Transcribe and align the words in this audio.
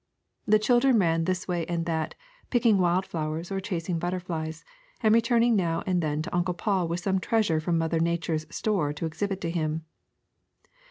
The 0.47 0.57
children 0.57 0.97
ran 0.97 1.25
this 1.25 1.47
way 1.47 1.63
and 1.67 1.85
that, 1.85 2.15
picking 2.49 2.79
wild 2.79 3.05
flowers 3.05 3.51
or 3.51 3.59
chasing 3.59 3.99
butterflies, 3.99 4.65
and 5.03 5.13
returning 5.13 5.55
now 5.55 5.83
and 5.85 6.01
then 6.01 6.23
to 6.23 6.35
Uncle 6.35 6.55
Paul 6.55 6.87
with 6.87 7.01
some 7.01 7.19
treasure 7.19 7.59
from 7.59 7.77
Mother 7.77 7.99
Nature 7.99 8.33
^s 8.33 8.51
store 8.51 8.93
to 8.93 9.05
exhibit 9.05 9.41
to 9.41 9.51
him. 9.51 9.85